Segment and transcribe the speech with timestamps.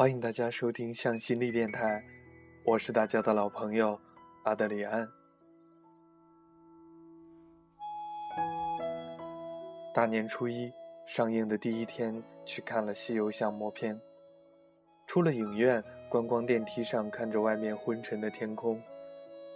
[0.00, 2.02] 欢迎大家收听向心力电台，
[2.64, 4.00] 我是大家的老朋友
[4.44, 5.06] 阿德里安。
[9.92, 10.72] 大年初一
[11.06, 13.94] 上映的第一天，去看了《西游降魔篇》。
[15.06, 18.80] 出了影院，观光电梯上看着外面昏沉的天空，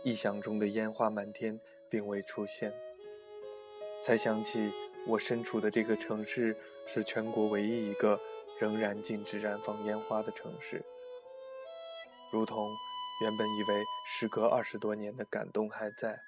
[0.05, 1.59] 臆想中的烟花满天
[1.89, 2.71] 并未出现，
[4.03, 4.71] 才想起
[5.07, 6.55] 我身处的这个城市
[6.87, 8.21] 是全国唯一一个
[8.61, 10.85] 仍然禁止燃放烟花的城市。
[12.33, 12.59] 如同
[13.23, 16.19] 原本以为时隔二十多年的感动还在，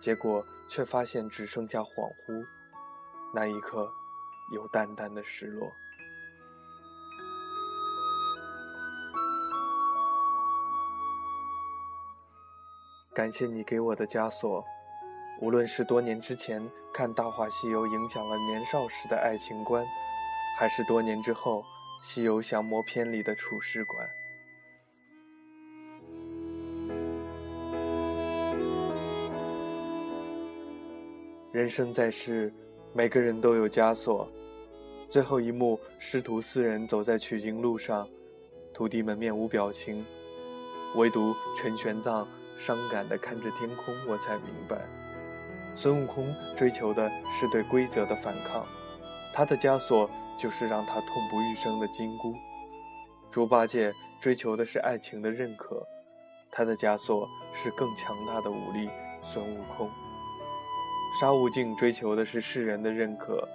[0.00, 1.86] 结果却发现只剩下恍
[2.26, 2.44] 惚。
[3.34, 3.86] 那一刻，
[4.54, 5.70] 有淡淡的失落。
[13.12, 14.64] 感谢你给我的枷锁，
[15.42, 19.84] 无论是多年之前看《大话西游》影响了年少时的爱情观，
[20.58, 21.60] 还是多年之后
[22.02, 24.04] 《西游降魔篇》里的处事观。
[31.52, 32.52] 人生在世，
[32.92, 34.28] 每个人都有枷锁。
[35.08, 38.08] 最后一幕，师徒四人走在取经路上，
[38.74, 40.04] 徒弟们面无表情，
[40.96, 42.26] 唯独陈玄奘。
[42.58, 44.76] 伤感地看着天空，我才明白，
[45.76, 48.66] 孙悟空追求的是对规则的反抗，
[49.32, 52.32] 他的枷锁就是让他痛不欲生的金箍；
[53.32, 55.84] 猪八戒追求的是爱情的认可，
[56.50, 58.88] 他的枷锁是更强大的武力
[59.22, 59.88] 孙悟空；
[61.20, 63.46] 沙悟净追求的是世人的认可，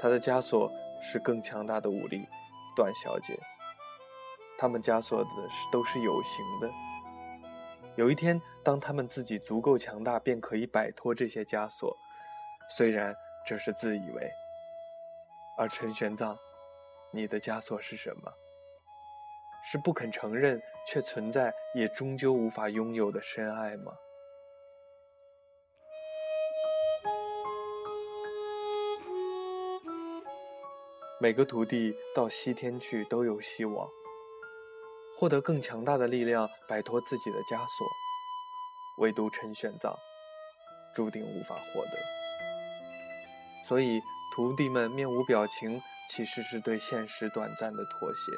[0.00, 2.26] 他的枷锁是更强大的武力
[2.74, 3.38] 段小姐。
[4.58, 6.70] 他们枷锁的是都是有形的。
[7.96, 11.96] 有一天，当他们自己足够强大，便可以摆脱这些枷锁。
[12.68, 13.14] 虽然
[13.46, 14.30] 这是自以为。
[15.56, 16.36] 而陈玄奘，
[17.12, 18.32] 你的枷锁是什么？
[19.70, 23.92] 是不肯承认却存在，也终究无法拥有的深爱吗？
[31.20, 33.88] 每个徒弟到西天去都有希望。
[35.16, 37.86] 获得更强大的力量，摆脱自己的枷锁，
[38.98, 39.96] 唯独陈玄奘
[40.94, 42.23] 注定无法获得。
[43.66, 44.00] 所以，
[44.34, 45.80] 徒弟们面无表情，
[46.10, 48.32] 其实是对现实短暂的妥协。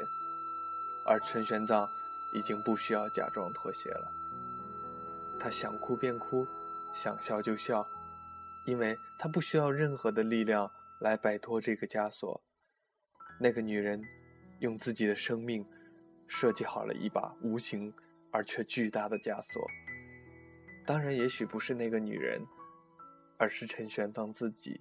[1.07, 1.87] 而陈玄奘
[2.35, 4.13] 已经不需要假装妥协了，
[5.41, 6.47] 他想哭便哭，
[6.95, 7.87] 想笑就笑，
[8.67, 10.71] 因为他不需要任何的力量
[11.01, 12.43] 来摆脱这个枷锁。
[13.41, 14.03] 那个女人
[14.61, 15.67] 用自己的生命。
[16.29, 17.95] 设计好了一把无形
[18.33, 19.65] 而却巨大的枷锁。
[20.85, 22.45] 当然，也许不是那个女人，
[23.39, 24.81] 而是陈玄奘自己。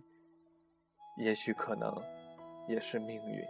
[1.16, 2.04] 也许可能，
[2.68, 3.46] 也是命运。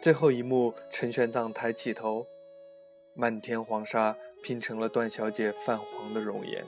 [0.00, 2.26] 最后一幕，陈玄奘抬起头，
[3.14, 6.64] 漫天黄沙拼成了段小姐泛黄的容颜。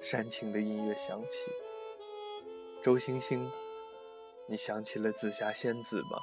[0.00, 1.50] 煽情的音乐响起。
[2.82, 3.50] 周星星，
[4.48, 6.18] 你想起了紫霞仙子吗？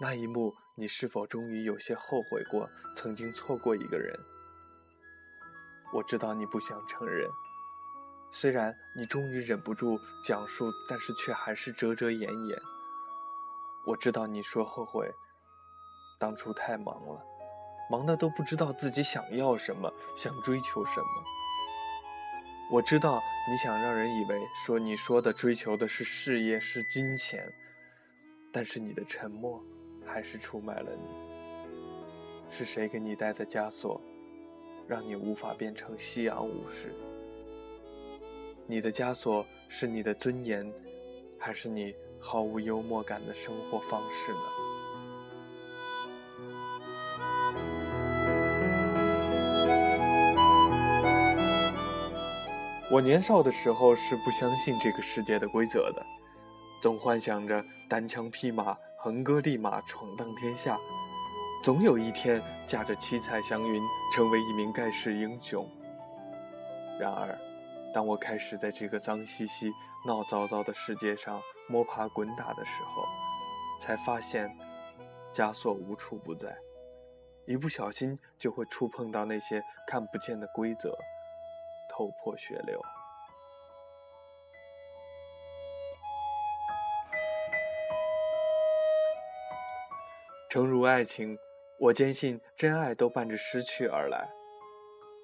[0.00, 4.14] 那一幕，你是否终于有些后悔过曾经错过一个人？
[5.94, 7.26] 我知道你不想承认，
[8.30, 12.58] 虽然你终于忍不住讲述，但是却还是遮遮掩掩。
[13.86, 15.10] 我知道你说后悔，
[16.18, 17.24] 当初太忙了，
[17.90, 21.06] 忙的都不知道自己想要什么，想追求什么。
[22.70, 27.50] 我知道你想让人以为说你说的追求的是事业是金钱，
[28.52, 29.64] 但是你的沉默
[30.06, 31.26] 还是出卖了你。
[32.48, 34.00] 是谁给你戴的枷锁，
[34.86, 36.94] 让你无法变成夕阳武士？
[38.66, 40.72] 你的枷锁是你的尊严，
[41.38, 44.38] 还是你毫无幽默感的生活方式呢？
[52.88, 56.06] 我年少的时候是不相信这个世界的规则的，
[56.80, 60.76] 总幻想着单枪匹马、横戈立马闯荡天下，
[61.62, 63.80] 总有一天驾着七彩祥云
[64.12, 65.64] 成为一名盖世英雄。
[66.98, 67.38] 然而，
[67.94, 69.70] 当我开始在这个脏兮兮、
[70.08, 73.04] 闹糟糟的世界上摸爬滚打的时候，
[73.80, 74.50] 才发现
[75.32, 76.56] 枷锁无处不在，
[77.46, 80.92] 一不小心就会触碰到那些看不见的规则。
[81.88, 82.82] 头破血流。
[90.48, 91.36] 诚如爱情，
[91.78, 94.30] 我坚信真爱都伴着失去而来。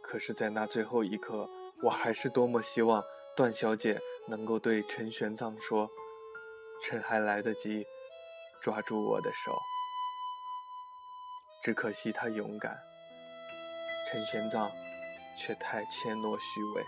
[0.02, 1.48] 可是，在那最后一刻，
[1.84, 3.02] 我还是多么希望
[3.36, 3.98] 段小姐
[4.28, 5.88] 能够对陈玄奘说
[6.84, 7.86] ：“趁还来得及，
[8.60, 9.52] 抓住我的手。”
[11.62, 12.76] 只可惜他勇敢，
[14.10, 14.70] 陈玄奘
[15.38, 16.84] 却太怯懦虚伪。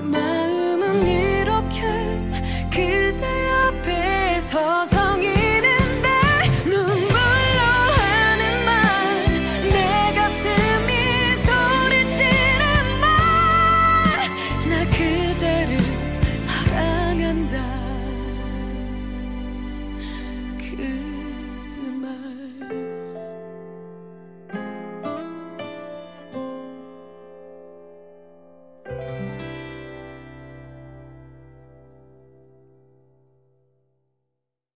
[0.00, 0.49] my